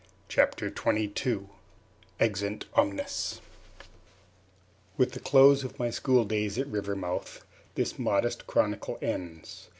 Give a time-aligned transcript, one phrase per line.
[0.27, 1.49] Chapter Twenty Two
[2.19, 3.39] Exeunt Omnes
[4.97, 9.69] With the close of my school days at Rivermouth this modest chronicle ends.